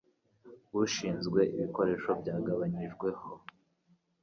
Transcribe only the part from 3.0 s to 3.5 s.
ho